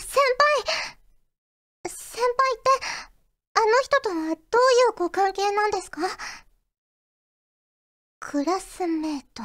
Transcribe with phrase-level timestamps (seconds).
[0.00, 0.18] 先
[0.64, 2.70] 輩先輩って、
[3.54, 4.36] あの人とはどういう
[4.96, 6.02] ご関係なんですか？
[8.20, 9.42] クラスメート。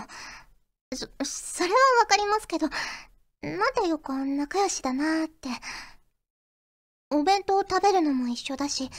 [0.95, 2.67] そ、それはわかりますけど、
[3.41, 5.49] なんでよく仲良しだなーって。
[7.11, 8.91] お弁当を食べるのも一緒だし、今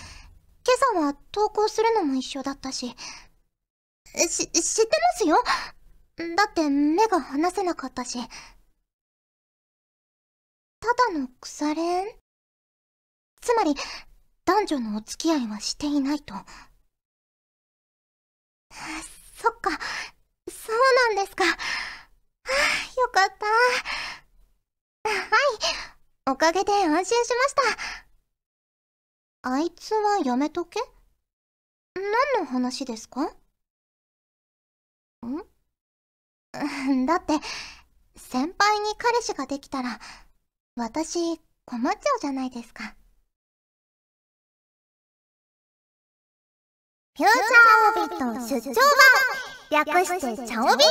[0.95, 2.95] 朝は登校するのも一緒だったし。
[4.15, 5.43] し、知ってますよ？
[6.37, 8.19] だって目が離せなかったし。
[10.85, 12.15] ただの腐れ縁
[13.41, 13.75] つまり、
[14.45, 16.35] 男女のお付き合いはしていないと。
[19.35, 19.71] そっか、
[20.51, 20.77] そう
[21.17, 21.47] なんですか。
[21.47, 21.57] はあ、
[23.01, 23.47] よかった。
[25.09, 25.17] はい、
[26.31, 27.55] おかげで安心しまし
[29.43, 29.55] た。
[29.55, 30.79] あいつはやめとけ？
[31.95, 33.25] 何の話ですか？
[33.25, 33.29] ん？
[37.07, 37.41] だって、
[38.17, 39.99] 先輩に彼氏ができたら、
[40.77, 42.97] 私困っちゃうじゃないですか。
[47.17, 48.81] フューチャーオビット出張
[49.71, 50.85] 版略してチャオビ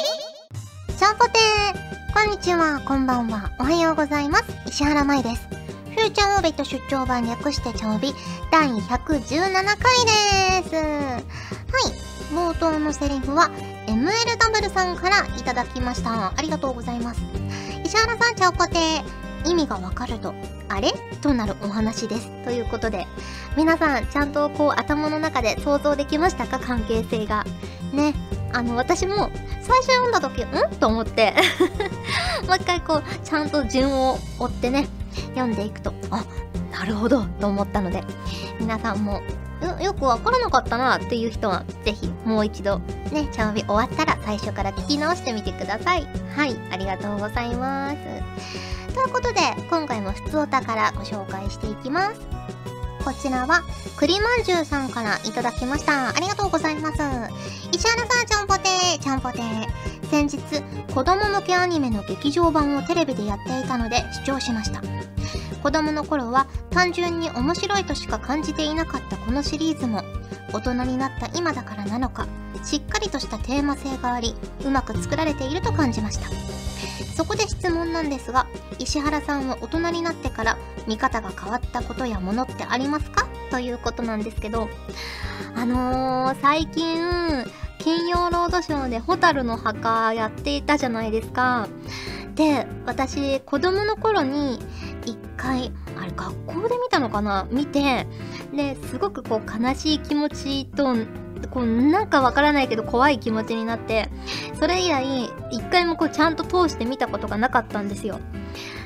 [0.97, 4.45] ちゃんぽてーこんにちは、こんばんは、おはようございます。
[4.67, 5.41] 石原舞です。
[5.49, 8.13] フューチャーオビット出張版略してチャオビ
[8.51, 10.75] 第117回です。
[10.75, 11.23] はい、
[12.33, 13.49] 冒頭のセリフは
[13.87, 16.29] MLW さんからいただきました。
[16.29, 17.19] ありがとうございます。
[17.83, 20.33] 石原さん、ちゃんぽてー意味がわかると、
[20.69, 20.91] あれ？
[21.21, 22.29] となるお話です。
[22.43, 23.05] ということで、
[23.57, 26.59] 皆さん、ちゃんとこう頭の中で想像できましたか？
[26.59, 27.45] 関係性が。
[27.93, 28.13] ね。
[28.51, 30.75] あの、私も、最初読んだ時、うん？
[30.77, 31.33] と思って
[32.47, 34.87] もう一回こう、ちゃんと順を追ってね、
[35.35, 36.23] 読んでいくと、あ、
[36.71, 38.03] なるほど、と思ったので、
[38.59, 39.21] 皆さんも、
[39.81, 42.79] よくわからなかったなっていう人は、ぜひもう一度、
[43.11, 46.07] ね、チャオビ終わったら最初から聞き直してみてください。
[46.35, 47.97] はい、ありがとうございます。
[48.93, 49.39] ということで、
[49.69, 52.21] 今回も普通お宝ご紹介していきます。
[53.03, 53.63] こちらは、
[53.97, 56.09] 栗まんじゅうさんからいただきました。
[56.09, 56.95] ありがとうございます。
[57.71, 59.67] 石原さん、ちゃんぽてー、ちゃんぽてー。
[60.09, 60.39] 先日、
[60.93, 64.81] 子供向けアニメの劇場版をテレビでやっていたので視聴しました。
[65.63, 70.03] 子供の頃は単純に面白いとしか感じていなかったこのシリーズも、
[70.51, 72.27] 大人になった今だからなのか、
[72.65, 74.35] しっかりとしたテーマ性があり、
[74.65, 76.27] うまく作られていると感じました。
[77.15, 78.45] そこで質問なんですが、
[78.77, 83.25] 石原さんは大人になってから見方が変わったことやものってありますか？
[83.49, 84.67] ということなんですけど、
[85.55, 86.99] あのー、最近、
[87.79, 91.67] 金曜ロードショーでホタルの墓やっていたじゃないですか。
[92.35, 94.59] で、私、子供の頃に
[95.05, 97.47] 一回、あれ学校で見たのかな？
[97.51, 98.07] 見て、
[98.55, 100.95] で、すごくこう悲しい気持ちと
[101.49, 104.09] こうなんかわからないけど怖い気持ちになって
[104.59, 108.19] それ以来一回もこうちゃんと通して見たことがなかったんですよ。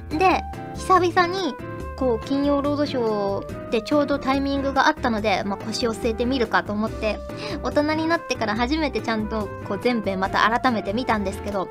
[0.10, 0.42] で
[0.76, 1.54] 久々に
[1.98, 7.20] こう金曜ロードショーでちょうどタイミングがあったので、まあ、腰を据えてみるかと思って
[7.64, 11.68] 大人になってから初めてちゃんとこう全編また改めて見たんですけど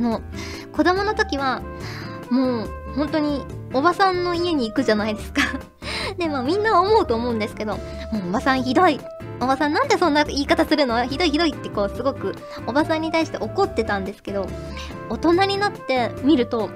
[0.00, 0.22] あの
[0.72, 1.60] 子供の時は
[2.30, 3.44] もう本当に
[3.74, 5.42] おばさんの家に行くじゃないですか。
[6.16, 7.80] でまあみんな思うと思うんですけども
[8.24, 8.98] うおばさんひどい。
[9.42, 11.04] おばさんなんでそんな言い方するの？
[11.04, 12.34] ひどいひどいってこうすごく
[12.66, 14.46] おばさんに対して怒ってたんですけど
[15.08, 16.68] 大人になって見ると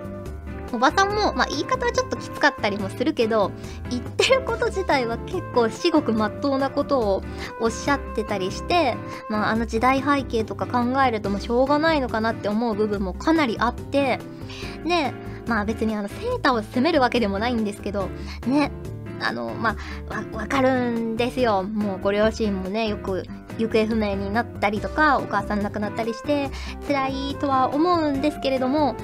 [0.75, 3.53] おばさんも、まあ、言い方はちょっときつかったりもするけど
[3.91, 7.23] 言ってること自体は結構至極まっとうなことを
[7.61, 8.97] おっしゃってたりして、
[9.29, 14.19] まあ、あの時代背景とか考えるともうしょうがないのかなって思う部分もかなりあって
[14.85, 15.13] で
[15.47, 18.09] まあ別にあのセーターを責めるわけでもないんですけど
[18.47, 18.71] ね
[19.21, 19.77] あの、ま
[20.11, 21.63] あ、わ、かるんですよ。
[21.63, 23.25] もうご両親もね、よく
[23.59, 26.51] 行方不明になったりとか、お母さん亡くなったりして、
[26.87, 28.97] 辛いとは思うんですけれども、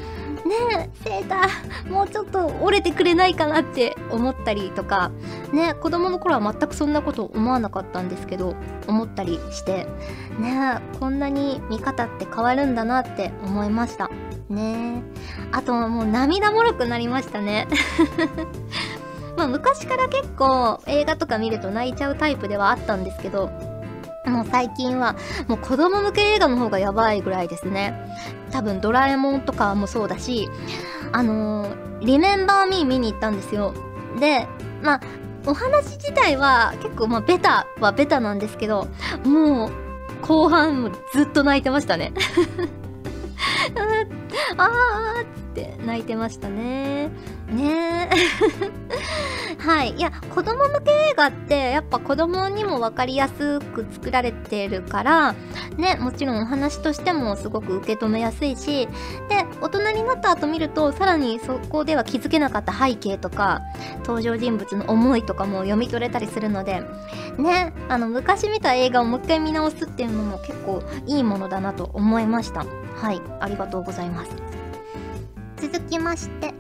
[0.51, 5.13] ねえ、セーター、もうちょっと折れてくれないかなって思ったりとか、
[5.53, 8.57] ね子供の頃は全くそんなこと思わなかったんですけど、
[8.89, 9.87] 思ったりして、
[10.41, 14.11] ねこんなに見方って変わるんだなって思いました。
[14.49, 15.05] ね
[15.53, 17.69] あともう涙もろくなりましたね
[19.39, 23.51] まあ昔から結構映画とか見ると泣いちゃうタイプではあったんですけど、
[24.27, 25.17] もう最近は
[25.49, 27.95] もう子供向け映画の方がやばいぐらいですね。
[28.51, 30.51] 多分ドラえもんとかもそうだし、
[31.13, 33.75] あのー、リメンバーミー見に行ったんですよ。
[34.19, 34.47] で、
[34.83, 35.01] まあ、
[35.47, 38.89] お話自体は結構まあベタはベタなんですけど、
[39.25, 39.71] もう
[40.23, 42.13] 後半ずっと泣いてましたね。
[44.57, 47.11] あーあーって泣いてましたね
[47.51, 48.91] ねえ
[49.59, 49.95] はい。
[49.95, 55.35] いや、子供向け映画って、やっぱ子供にも分かりやすく作られてるから、
[55.77, 58.87] ね、もちろんお話としてもすごく受け止めやすいし、
[59.29, 63.61] で、大人になった後見ると、さらにそこでは気づけなかった背景とか、
[63.99, 66.83] 登場人物の思いとかも読み取れたりするので、
[67.39, 72.65] ね、あの、昔見た映画をもう一回見直すっていうのも結構いいものだなと思いました。
[73.01, 74.31] はい、ありがとうございます。
[75.57, 76.53] 続きまして、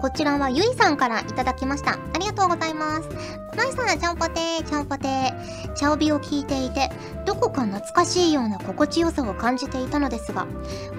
[0.00, 1.92] こちらはゆいさんからいただきました。
[1.92, 3.08] ありがとうございます。
[3.56, 5.72] まいさん、ちゃんぽてー、ちゃんぽてー。
[5.74, 6.90] チャオビを聞いていて、
[7.24, 10.46] どこか懐かしいような心地よさを感じていたのですが、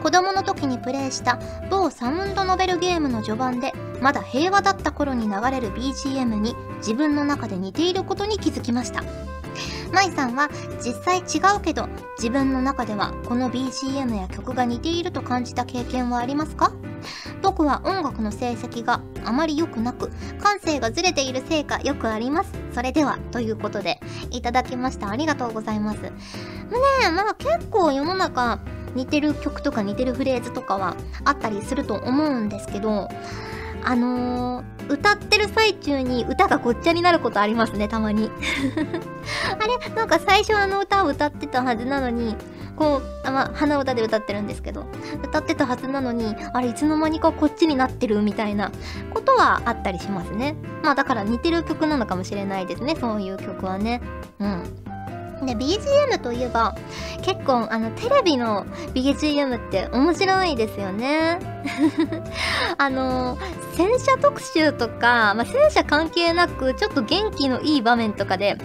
[0.01, 1.39] 子供の時にプレイした
[1.69, 9.03] 某サウンドノベルゲームの序盤で、まだ平和だった頃に流れる BGM に自分の中で似ていることに気づきました。
[9.91, 10.49] まいさんは
[10.83, 11.87] 実際違うけど
[12.17, 16.71] 自分の中ではこの BGM や曲が似ていると感じた経験はありますか？
[17.41, 20.09] 僕は音楽の成績があまり良くなく
[20.41, 22.51] 感性がずれているせいかよくあります。
[22.73, 23.99] それではということで
[24.31, 25.09] いただきました。
[25.09, 26.01] ありがとうございます。
[26.01, 26.11] ね
[27.05, 28.59] えまあ結構世の中
[28.95, 33.07] 似てる曲とか似てるフレーズとかはあったりすると思うんですけど
[33.83, 38.31] あのー、歌ってる最中に歌がごっちゃになることありますね、たまに。
[39.59, 42.35] あれなんか最初あの歌を歌ってたはずなのに、
[42.75, 44.85] こう、あま、鼻歌で歌ってるんですけど、
[45.23, 48.71] 歌ってたはずなのに、あれいつの間にかこっちになってるみたいな
[49.13, 50.55] ことはあったりしますね。
[50.81, 54.01] まあだから似てる曲なのかもしれないですね、そういう曲はね。
[54.39, 54.88] うん。
[55.45, 56.75] で、BGM といえば、
[57.21, 61.39] 結構、あの、テレビの BGM って面白いですよね。
[62.77, 63.37] あの、
[63.73, 68.57] 戦車特集とか、まあ、戦車関係なく、ちょっと元気のいい場面とかで、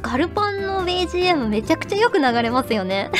[0.00, 3.10] ガルパンの BGM めちゃくちゃよく流れますよね。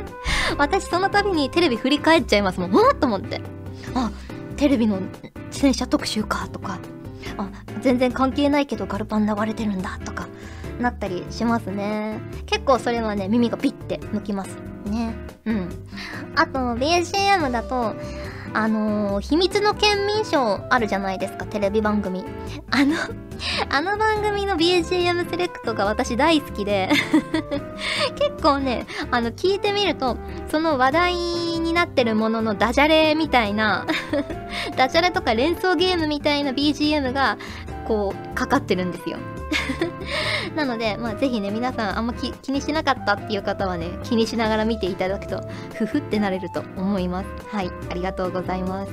[0.56, 2.72] 私、その度にテレビ振り返っちゃいますもん。
[2.72, 3.40] わっと思って。
[3.94, 4.10] あ、
[4.56, 4.98] テレビの
[5.50, 6.78] 戦車特集か、とか。
[7.36, 7.48] あ、
[7.80, 10.26] 全然関係ないけどガルパン流れてるんだ、とか。
[10.80, 12.20] なったりしますね。
[12.46, 14.56] 結構それはね、耳がピッて向きます。
[14.86, 15.14] ね。
[15.46, 15.68] うん。
[16.36, 17.94] あと、BGM だと、
[18.52, 22.24] あのー、秘密の県民賞あるじゃないですか、テレビ番組。
[22.70, 22.96] あの
[23.68, 26.88] あの番組の BGM セレクトが私大好きで
[28.16, 30.16] 結構ね、あの、聞いてみると、
[30.50, 33.86] その話題になってるもののダジャレみたいな
[34.76, 37.38] ダジャレとか連想ゲームみたいな BGM が、
[37.86, 39.18] こう、かかってるんですよ。
[40.54, 45.40] なので、まあ、ぜひね、皆さんあんま気にしなかったっていう方はね、気にしながら見ていただくと、
[45.74, 47.28] ふふってなれると思います。
[47.50, 48.92] はい、ありがとうございます。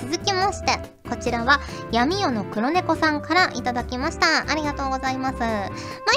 [0.00, 1.60] 続きまして、こちらは、
[1.90, 4.50] 闇夜の黒猫さんからいただきました。
[4.50, 5.38] ありがとうございます。
[5.40, 5.70] まい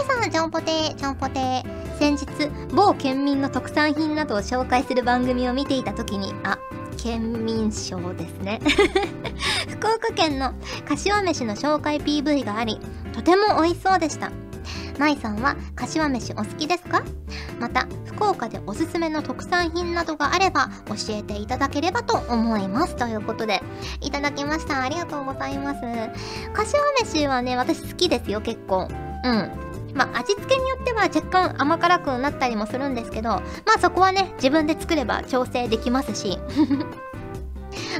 [0.07, 1.63] さん、ちゃんぽてー、ちゃんぽてー。
[1.99, 2.27] 先日、
[2.73, 6.57] 某県民の特産品などを紹介する番組を見ていた時に、あ、
[7.03, 8.61] 県民賞ですね
[9.67, 10.53] 福岡県の
[10.87, 12.79] 柏飯の紹介 PV があり
[13.13, 14.31] とても美味しそうでした
[14.97, 17.03] 舞さんは柏飯お好きですか？
[17.59, 22.95] また福岡でおすすめの特産品などがあれば教えていただければと思います。
[22.95, 23.61] ということで
[24.01, 24.81] いただきました。
[24.81, 25.81] ありがとうございます。
[26.53, 28.87] 柏飯はね私好きですよ結構。
[29.23, 29.51] うん。
[29.93, 33.41] まあ、味付けによっては若干甘辛くなったりもするんですけど、ま
[33.75, 36.39] あそこはね、自分で作れば調整できますし。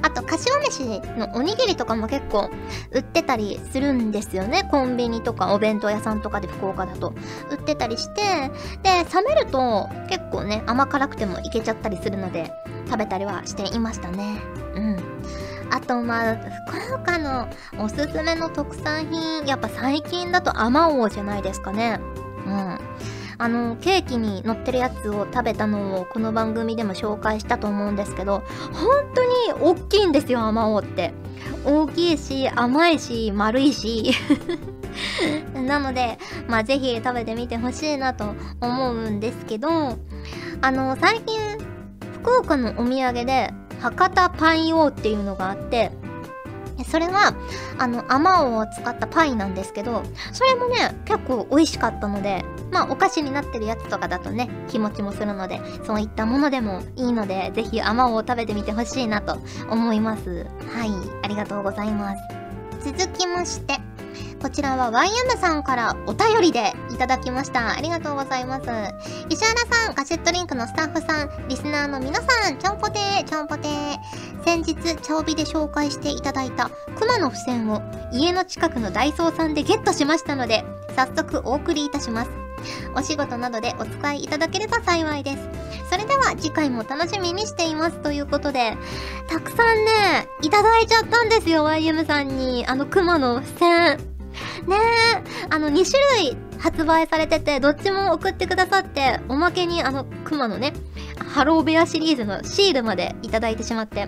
[0.02, 2.50] あと、柏飯のおにぎりとかも結構
[2.92, 4.68] 売ってたりするんですよね。
[4.70, 7.14] コンビニとかお弁当屋さんとかで福岡だと
[7.50, 8.52] 売ってたりして、
[8.84, 12.52] で、冷めると結構ね、甘辛くてもいけちゃったりするので、
[12.86, 14.40] 食べたりはしていましたね。
[14.76, 14.98] うん。
[15.72, 16.36] あとまあ、
[16.68, 17.48] 福岡の
[17.80, 22.00] おすすめの特産品、やっぱ最近だとあまおうじゃないですかね。
[22.46, 22.80] うん。
[23.44, 29.30] あの、ケーキに乗ってるやつを食べたのをこの番組でも紹介したと思うんですけど、本当に
[29.62, 31.14] 大きいんですよ、あまおうって。
[31.66, 34.14] 大きいし、甘いし、丸いし。
[35.54, 39.68] なので、まあぜひ食べてみてほしいなと思うんですけど、
[40.62, 41.38] あの、最近、
[42.22, 45.92] 福岡のお土産で博多パイオっていうのがあって、
[46.94, 47.34] それは、
[47.80, 59.40] あの、あまおうを使ったパイなんですけど、それもね、結構美味しかったので、まあ、お菓子になってるやつとかだとね、気持ちもするので、そういったものでもいいので、是非あまおうを食べてみてほしいなと
[59.72, 60.46] 思います。
[60.72, 60.92] はい、
[61.24, 62.22] ありがとうございます。
[62.92, 63.80] 続きまして、
[64.42, 67.72] こちらは YM さんからお便りでいただきました。
[67.72, 68.64] ありがとうございます。
[69.30, 74.44] 石原さん、ガジェットリンクのスタッフさん、リスナーの皆さん、ちょんぽてー、ちょんぽてー。
[74.44, 80.64] 先日、茶帯で紹介していただいた熊の付箋を家の近くのダイソーさんでゲットしましたので、
[80.96, 82.43] 早速お送りいたします。
[82.96, 85.38] お仕事などでお使いいただければ幸いです。
[85.90, 88.76] それでは次回も楽しみにしていますということで
[89.28, 92.66] たくさんねいただいちゃったんですよ YM さんに。
[92.66, 93.98] あの熊の付箋
[94.68, 100.72] ねえあの2種類発売されててどっちも送ってくださっておまけにあの熊のね
[101.28, 104.08] ハローベアシリーズのシールまでいただいてしまって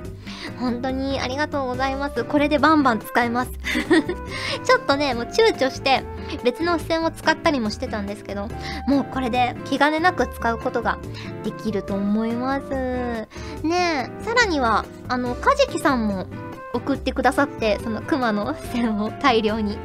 [0.57, 2.23] 本当にありがとうございます。
[2.23, 3.51] これでバンバン使えます。
[4.63, 6.03] ちょっとねもう躊躇して
[6.43, 8.47] 別の付箋を使ったりもしてたんですけど
[8.87, 10.97] もうこれで気兼ねなく使うことが
[11.43, 12.69] できると思います。
[12.69, 16.27] ねえさらにはあのカジキさんも
[16.75, 19.77] 送ってくださってそのクマの線を大量に。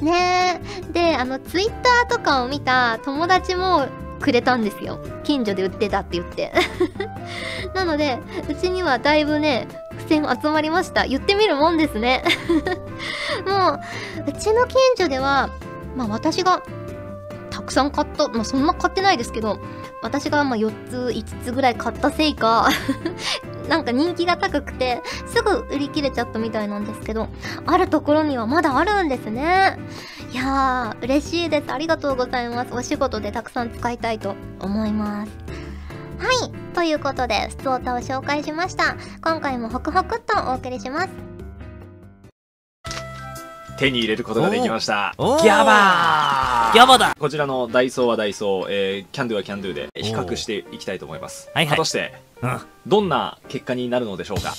[0.00, 0.92] ねえ。
[0.92, 3.86] であのツイッターとかを見た友達も
[4.20, 4.98] くれたんですよ。
[5.24, 6.52] 近所で売ってたって言って。
[7.74, 8.18] なので
[8.48, 9.66] うちにはだいぶね
[9.98, 11.06] 付箋集まりました。
[11.06, 12.24] 言ってみるもんですね。
[13.46, 13.80] もう
[14.28, 15.50] うちの近所では
[15.96, 16.62] まあ私が
[17.60, 18.28] たくさん買った。
[18.28, 19.58] まあそんな買ってないですけど
[20.02, 22.70] 私がま4つ5つぐらい買ったせいか
[23.68, 27.28] なんか人気が高くてすぐ売り切れちゃったみたいなんですけど
[27.66, 29.78] あるところにはまだあるんですね。
[30.32, 31.70] いやー嬉しいです。
[31.70, 32.72] ありがとうございます。
[32.72, 35.32] お仕事でたくさん使いたいと思います。
[36.18, 36.50] はい。
[36.74, 38.96] ということでスツオタを紹介しました。
[39.22, 41.29] 今回もホクホクっとお送りします。
[43.80, 45.14] 手に入れることができました。
[45.16, 46.74] ギャバー。
[46.74, 47.16] ギャバだ。
[47.18, 51.50] こちらのダイソーはダイソー、えー、キャンドゥはキャンドゥで比較していきたいと思います。
[51.54, 51.76] はいはい。
[51.78, 52.60] 果たしてうん。
[52.86, 54.52] どんな結果になるのでしょうか？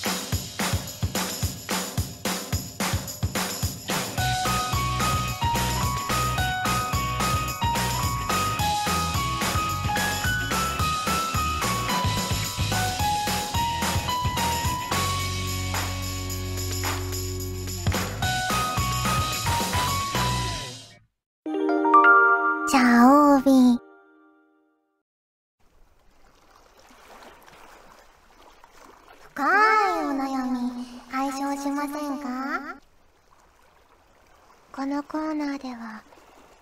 [35.12, 36.06] コーナーでは、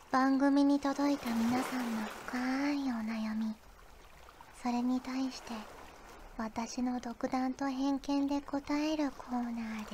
[0.10, 3.56] 番組に届いた皆さんの深いお悩み、
[4.63, 5.53] それに対して、
[6.36, 9.91] 私の独断と偏見で答えるコーナーで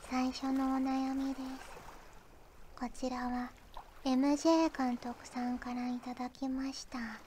[0.00, 0.08] す。
[0.08, 1.74] 最初のお悩みです。
[2.80, 3.50] こちらは
[4.06, 7.20] MJ 監督さんからいただきましたあ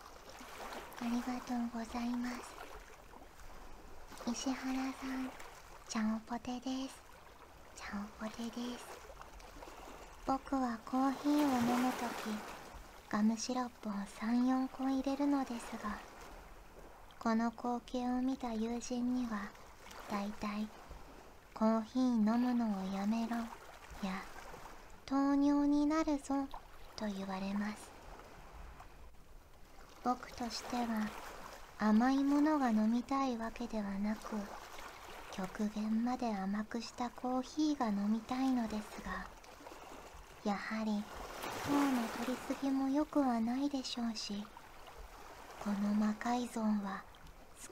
[1.04, 2.58] りがとうございます
[4.32, 5.30] 石原さん
[5.88, 7.07] ちゃんぽてです
[7.78, 8.88] ちゃんぽてです。
[10.26, 12.44] 僕はコーヒーを飲むとき
[13.08, 16.02] ガムシロップを34個入れるのですが
[17.20, 19.54] この光景を見た友人には
[20.10, 20.68] だいたい
[21.54, 23.38] コーヒー飲むのをやめろ
[24.02, 24.26] や
[25.06, 26.50] 糖尿になるぞ
[26.96, 27.94] と言われます。
[30.04, 31.14] 僕としては
[31.78, 34.57] 甘いものが飲みたいわけではなく
[35.38, 39.28] 極限まで甘くしたコーヒーが飲みたいのですが
[40.44, 41.06] やはり
[41.62, 44.48] 糖の取りすぎも良くはないでしょうし
[45.60, 47.04] この魔改造は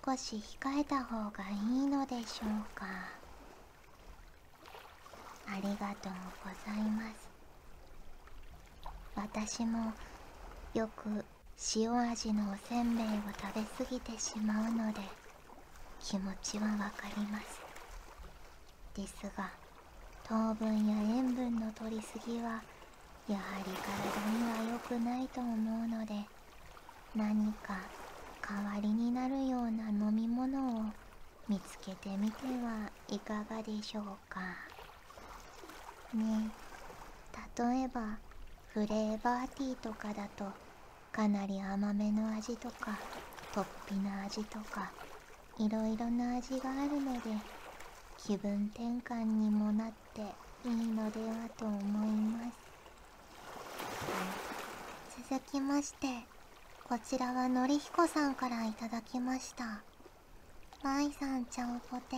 [0.05, 2.85] 少し控えた方がいいのでしょうか。
[5.47, 7.29] ありがとうございます。
[9.15, 9.93] 私も
[10.73, 11.25] よく
[11.75, 15.01] 塩味のおせんべいを食べ過ぎてしまうので
[16.07, 17.59] 気持ちはわかります。
[18.93, 19.49] ですが
[20.23, 22.61] 糖分や塩分の摂りすぎは
[23.27, 26.13] やはり体には良くないと思うので
[27.15, 27.89] 何か
[28.47, 30.83] 代わりになるような飲み物を
[31.49, 34.41] 見つけてみてはいかがでしょうか。
[36.13, 36.51] ね
[37.57, 38.19] 例えば
[38.67, 40.45] フレーバーティーとかだと
[41.11, 42.99] かなり甘めの味とか
[43.51, 44.91] 突飛な味とか
[45.57, 47.21] いろいろな味があるので
[48.17, 50.21] 気分転換にもなって
[50.67, 52.57] いいのではと思います。
[55.29, 56.07] 続きまして
[56.87, 59.81] こちらはのりひこさんからいただきました。
[60.83, 62.17] まいさんちゃんぽて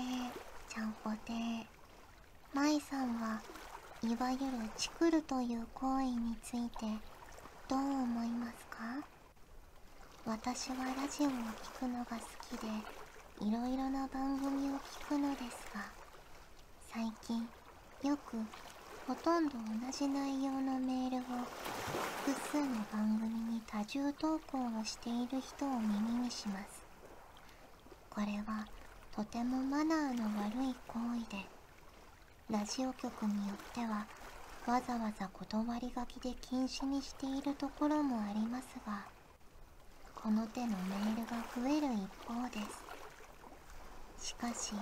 [0.67, 1.65] ちゃんぽてー。
[2.53, 3.41] まいさんは
[4.03, 4.45] いわゆる
[4.77, 6.85] チクるという行為について
[7.69, 8.77] どう思いますか？
[10.25, 12.67] 私はラジオを聞くのが好きで
[13.39, 15.85] いろいろな番組を聞くのですが
[16.91, 17.47] 最近
[18.03, 18.37] よく
[19.07, 21.21] ほとんど同じ内容のメールを
[22.25, 26.83] 複数の番組に多重投稿をしている人を耳にします。
[28.09, 28.67] これは
[29.15, 31.45] とてもマナーの悪い行為で
[32.49, 34.07] ラジオ局によっては
[34.65, 39.05] わざわざ断り書きで禁止にしているところもありますが
[40.15, 42.86] この手のメールが増える一方です。
[44.19, 44.73] しかし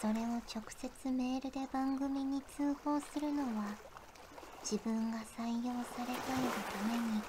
[0.00, 3.76] それを直接メールで番組に通報するのは
[4.62, 7.22] 自分が採用されたいがために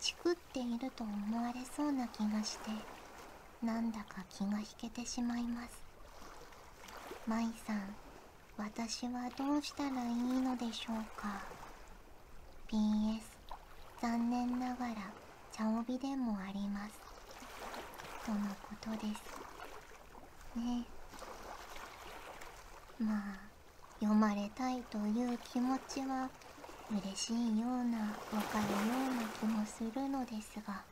[0.00, 2.70] チクっていると思われそうな気がして
[3.62, 5.84] なんだか気が引けてしまいます。
[7.26, 7.96] 舞さん
[8.58, 11.40] 私はどうしたらいいのでしょうか
[12.70, 13.22] ？PS
[14.02, 14.94] 残念ながら
[15.50, 17.00] 茶帯でもあります。
[18.26, 19.43] とのことです。
[20.56, 20.86] ね。
[22.98, 23.50] まあ
[24.00, 26.30] 読まれたいという気持ちは
[26.90, 30.84] 嬉しいようなわかるような気もするのですが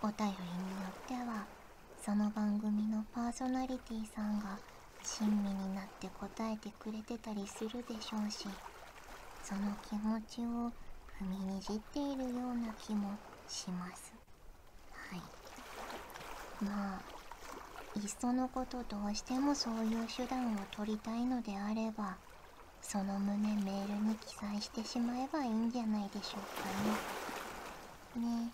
[0.00, 1.48] お便りによっては
[1.96, 4.60] その番組のパーソナリティさんが
[5.02, 8.58] 親身になって答えてくれてたりするでしょうし
[9.42, 10.72] その気持ちを
[11.20, 14.12] 踏みにじっているような気もします。
[14.90, 15.22] はい。
[16.60, 17.15] まあ
[17.96, 22.16] いっそのことどうしてもそういう手段を取りたいのであれば
[22.82, 28.26] その旨メールに記載してしまえばいいんじゃないでしょうかね。
[28.44, 28.50] ね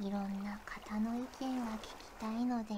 [0.00, 1.88] いろんな方の意見は聞き
[2.20, 2.76] たいので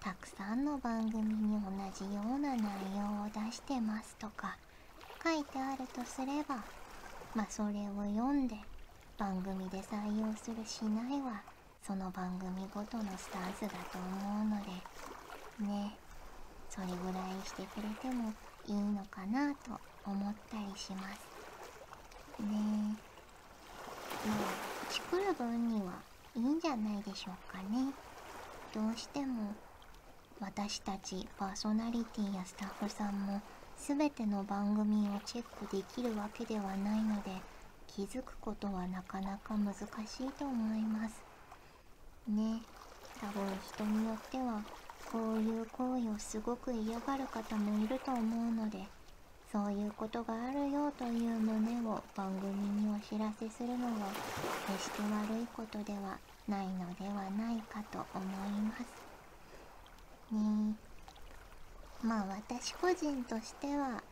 [0.00, 2.60] たくさんの番組に同じような内
[2.96, 4.56] 容を出してますとか
[5.22, 6.56] 書いてあるとすれば
[7.34, 8.56] まあそれを読んで
[9.16, 11.40] 番組で採用するしないは
[11.86, 15.15] その番組ごとのスタンスだと思うので
[15.58, 15.96] ね
[16.68, 18.32] それぐらいしてくれても
[18.66, 21.28] いいのかなと思ったりします
[22.42, 22.98] ね。
[24.24, 24.56] えまあ
[24.88, 26.02] チクる分には
[26.34, 27.94] いいんじゃないでしょうかね。
[28.72, 29.56] どうしても
[30.38, 33.40] 私たちパーソナリティやスタッフさんも
[33.76, 37.30] 全ての番組をチェックできるわけではないので
[37.86, 41.24] 気づくことはなかなか難しいと思います。
[42.28, 42.60] ね
[43.20, 44.60] 多分人によっては
[45.12, 48.78] こういう行為をすごく嫌がる方もいると思うので
[49.50, 54.08] そういうことがあるよという旨を番組にお知らせするのは
[54.66, 58.84] 決して悪いことではないのではないかと思います。
[60.32, 60.74] ね
[62.02, 64.02] まあ私個人としては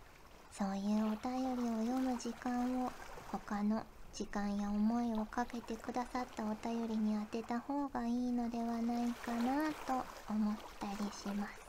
[0.50, 2.92] そういうお便りを読む時間を
[3.26, 11.64] 他の時間や思いをかけてくださったお便りに当てた方がいいのではないかなと思ったりします。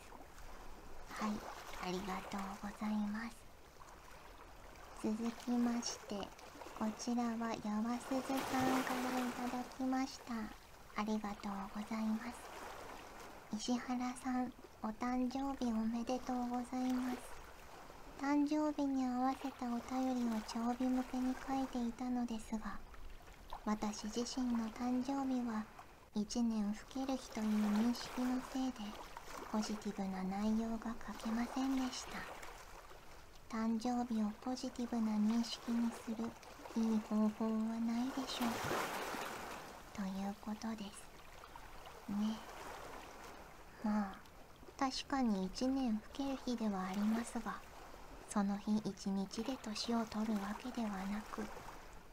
[1.09, 1.31] はい
[1.81, 3.35] ありがとうございます。
[5.01, 6.15] 続きまして
[6.77, 7.29] こちらは
[7.63, 10.33] やわすずさんからいただきました
[10.95, 12.55] ありがとうございます。
[13.57, 14.51] 石原さん、
[14.83, 17.34] お誕生日おめでとうございます。
[18.21, 22.79] 誕生日に合わせたお便りを長尾向けに書いていたのですが、
[23.65, 25.65] 私自身の誕生日は
[26.15, 28.79] 1年老ける日という認識のせいで、
[29.51, 32.19] ポジティブな内容が書けませんでした。
[33.49, 36.31] 誕生日をポジティブな認識にする
[36.77, 38.75] いい方法はないでしょうか
[39.93, 41.05] ということです。
[42.09, 42.39] ね。
[43.83, 44.25] まあ
[44.77, 47.64] 確かに1年老ける日ではありますが
[48.35, 51.41] その日一日で年を取るわけではなく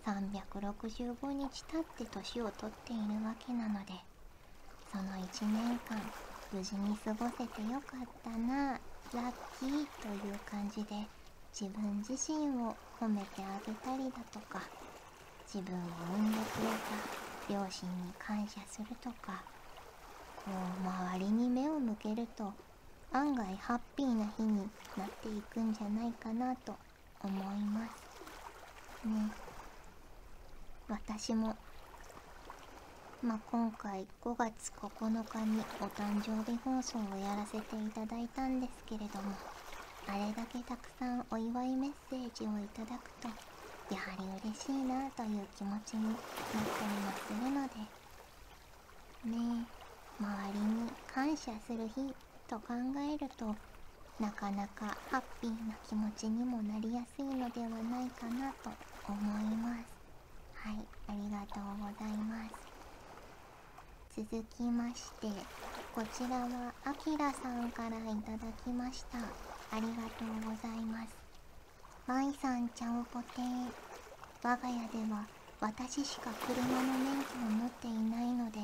[0.07, 3.93] 365日経って年を取っているわけなので
[4.93, 6.01] その1年間
[6.53, 8.75] 無事に過ごせてよかったな
[9.13, 10.95] ラッキーという感じで
[11.53, 14.63] 自分自身を褒めてあげたりだとか
[15.53, 15.79] 自分を
[16.15, 17.05] 産んでくれた
[17.49, 19.43] 両親に感謝するとか
[20.37, 22.55] こう周りに目を向けると
[23.13, 26.75] 案外ハッピーな日になっていくんじゃないかなと
[27.23, 27.87] 思いま
[29.03, 29.31] すね。
[30.89, 31.57] 私も
[33.23, 34.91] まあ、今回5月9
[35.25, 39.37] 日にお誕生日放送をやらせていただいたんですけれども
[40.09, 43.29] あれだけたくさんお祝いメッセージをいただくと
[43.95, 46.17] やはり嬉しいなという気持ちになっ
[46.77, 47.77] たりもするので
[49.39, 52.13] ねえ周りに感謝する日
[52.53, 53.57] と考えると
[54.21, 58.69] なかなかハッピーな気持ちにもなりやすいのではないかなと
[59.09, 59.89] 思います。
[60.53, 60.77] はい
[61.09, 62.45] ありがとうございま
[64.13, 64.21] す。
[64.21, 65.29] 続きまして
[65.95, 69.17] こちらはあきらさんからいただきました。
[69.75, 71.17] ありがとうございます。
[72.07, 73.73] マイさんちゃんぽてー。
[74.43, 75.25] 我が家では
[75.59, 78.61] 私しか車の免許を持っていないので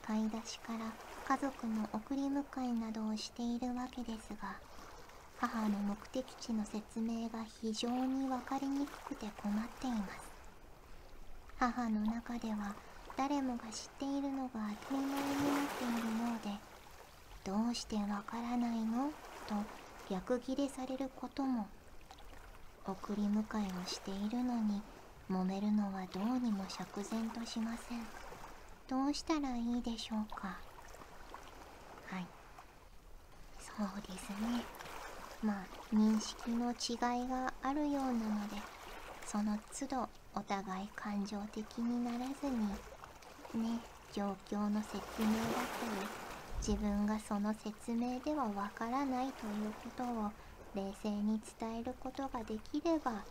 [0.00, 4.54] 買い出しから家族の送り迎えなどをしているわけですが
[5.40, 10.32] 母の目的地の説明が非常に分かりにくくて困っています。
[11.58, 12.74] 母の中では
[13.16, 14.50] 誰もが知っているのが
[14.82, 16.50] 当たり前になっているようで
[17.44, 19.10] どうしてわからないの？
[19.46, 19.54] と
[20.10, 21.66] 逆ギレされることも。
[22.86, 24.82] 送り迎えをしているのに
[25.30, 28.06] 揉めるのはどうにも釈然としません。
[28.88, 30.58] どうしたらいいでしょうか
[32.06, 32.26] はい
[33.76, 34.66] そうですね。
[35.42, 38.56] まあ認識の違いがあるようなので
[39.24, 42.78] その都度お互い感情的にならずに
[43.54, 43.80] ね
[44.12, 46.10] 状況の説明だったり
[46.66, 50.32] 自分がその説明ではわからないということを
[50.74, 53.24] 冷静に伝えることができれば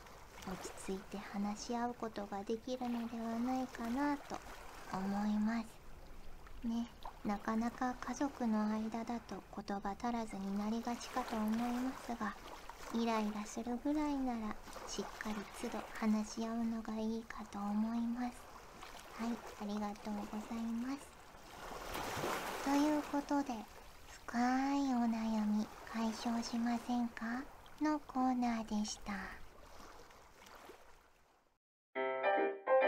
[0.47, 4.41] 落ち着いて話し合うことができるのではないかなと
[4.91, 5.67] 思います。
[6.67, 6.87] ね。
[7.25, 12.35] なかなか家族の間だと言葉足らずになりがちかと思いますが
[12.93, 14.55] イライラするぐらいなら
[14.87, 18.41] しっかり都度話し合うのがいいかと思います。
[19.15, 19.29] はい
[19.61, 20.99] ありがとうございます。
[22.65, 23.53] ということで
[24.25, 24.37] 深
[24.75, 27.43] いお悩み解消しませんか？
[27.81, 29.13] のコーナーでした。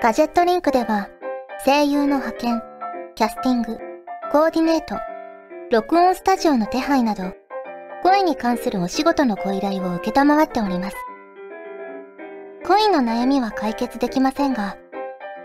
[0.02, 1.08] ガジェットリンクでは
[1.66, 2.62] 声優の派遣
[3.16, 3.80] キャスティング
[4.36, 4.98] コーディネート。
[5.72, 7.34] 録音スタジオの手配など
[8.04, 10.98] 声に関するお仕事のご依頼を受けたまわっております。
[12.68, 14.76] 恋の悩みは解決できませんが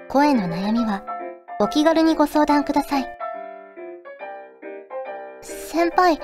[0.09, 1.05] 声の悩みは
[1.61, 3.07] お気軽にご相談ください。
[5.41, 6.19] 先輩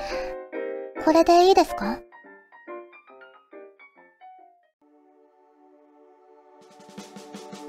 [1.04, 2.00] これでいいですか？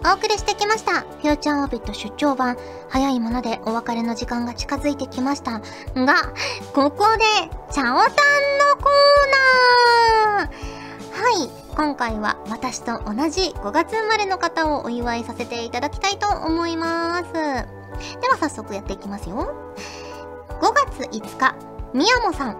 [0.09, 1.01] お送りしてきました。
[1.01, 2.55] フューチャーオービット出張版。
[2.87, 5.59] 早いものでお別れの時間が近づいてきました。
[5.59, 5.61] が、
[6.73, 7.23] ここで、
[7.73, 7.99] チャオタンの
[8.77, 17.33] コーナーはい、今回は私と同じ5月生まれの方をお祝いさせていただきたいと思います。
[17.33, 17.39] で
[18.29, 19.53] は早速やっていきますよ。
[20.61, 21.53] 5月5日、
[21.93, 22.57] 宮本さん。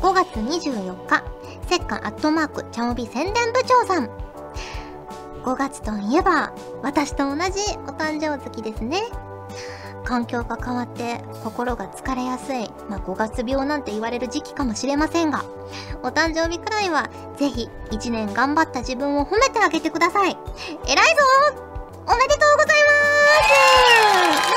[0.00, 1.24] 5月24日、
[1.68, 4.21] せっかアットマーク、チャオビ宣伝部長さん。
[5.44, 6.52] 5月といえば、
[6.82, 9.02] 私と同じお誕生月ですね。
[10.04, 15.44] 環境が変わって心が疲れやすい、まあ、5月病なんて言われる時期かもしれませんが、
[16.02, 20.36] お誕生日くらいは、ぜひ1年頑張った自分を褒めてあげてください。
[20.86, 21.22] 偉いぞ
[22.06, 22.92] おめでとうございま
[24.40, 24.52] す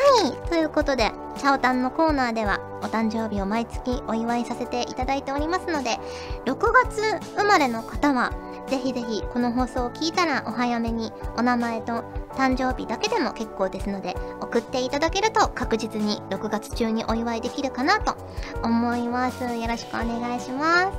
[0.00, 5.98] はい、ということで、チャオタンのコーナーではお誕生日を毎月お祝いさせていただいておりますので
[6.46, 8.32] 6月生まれの方は
[8.68, 12.04] ぜひぜひこの放送を聞いたらお早めにお名前と
[12.36, 18.16] 誕生日だけでも結構ですので送っていただけると確実に6月中にお祝いできるかなと
[18.62, 19.42] 思います。
[19.44, 20.86] よろしくお願いします。
[20.86, 20.92] は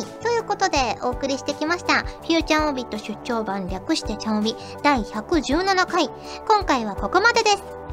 [0.00, 0.22] い。
[0.22, 6.08] ということでお送りしてきましたフューチャーオビット出張版略してチャオビ第117回。
[6.46, 7.83] 今回はここまでです。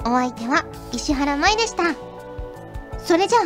[0.00, 1.94] お相手は石原舞でした。
[2.98, 3.42] それじゃあ、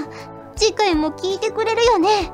[0.57, 2.33] 次回も聞いてくれるよねよね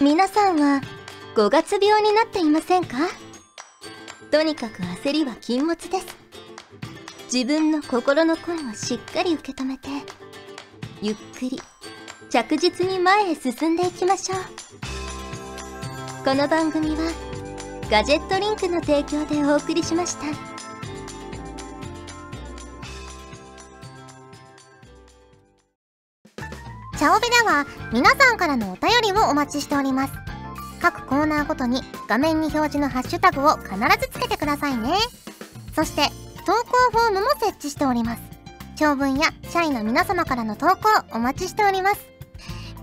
[0.00, 0.80] 皆さんは
[1.34, 2.96] 5月病になっていませんか？
[4.30, 6.06] とにかく焦りは禁物です。
[7.32, 9.88] 自分の心の声をしっかり受け止めて、
[11.00, 11.60] ゆっくり、
[12.28, 14.38] 着実に前へ進んでいきましょう。
[16.24, 17.29] この番組は、
[17.90, 20.22] ガジェットリンクの提供でお送りしました。
[26.96, 30.12] チャオベでは皆さんからのお便りをお待ちしております。
[30.80, 34.90] 各コーナーごとに画面に表示のハッシュタグを必ずつけてくださいね。
[35.74, 36.02] そして
[36.46, 38.22] 投稿フォームも設置しております。
[38.76, 40.76] 長文や社員の皆様からの投稿
[41.12, 42.06] お待ちしております。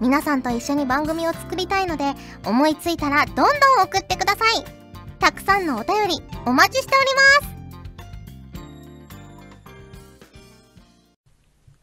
[0.01, 2.13] 皆さんと一緒に番組を作りたいので
[2.45, 3.45] 思いついたらどんどん
[3.83, 4.86] 送ってください。
[5.19, 7.57] たくさんのお便りお待ちしております。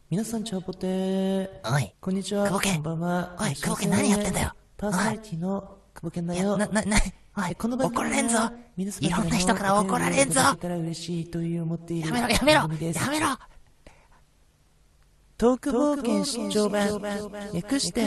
[0.09, 1.49] 皆さん、チャオポテー。
[1.73, 2.45] おい、こんにちは。
[2.45, 3.35] 久保健こんばんは。
[3.39, 6.57] おい久保健何やってんだよパーソナリティの久保健だよ。
[6.57, 6.97] な、な、な、
[7.37, 8.37] おい、この番組怒られんぞ
[8.77, 12.67] いろんな人から怒られんぞお便りをいただけたら嬉しいという思っているやめろ、やめろや
[13.09, 13.27] めろ
[15.37, 16.87] トーク冒険出張版。
[17.53, 18.03] 略して、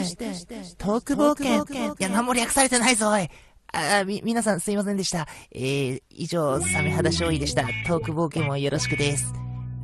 [0.79, 1.93] トーク冒険。
[1.93, 3.29] いや、何も略されてないぞ、おい
[3.73, 5.27] あ、み、皆さんすいませんでした。
[5.51, 7.63] えー、以上、サメ肌勝利でした。
[7.87, 9.33] トーク冒険もよろしくです。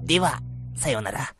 [0.03, 0.39] では、
[0.75, 1.35] さようなら。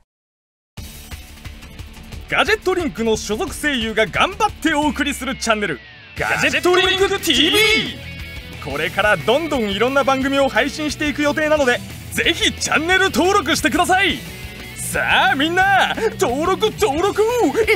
[2.28, 5.80] ガジェットリンクの所属声優が頑張ってお送りするチャンネル
[6.18, 7.56] ガジェットリンク TV
[8.64, 11.80] これからどんどんいろんな番組を配信していく予定なので
[12.14, 14.18] ぜひチャンネル登録してください
[14.76, 17.22] さあみんな登録登録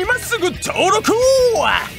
[0.02, 1.99] 今すぐ登録を